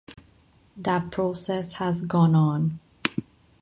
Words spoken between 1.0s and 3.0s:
process has gone on.